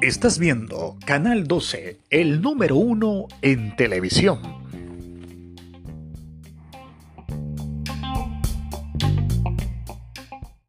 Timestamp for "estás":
0.00-0.38